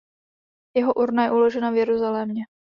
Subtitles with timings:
[0.77, 2.43] Jeho urna je uložena v Jeruzalémě.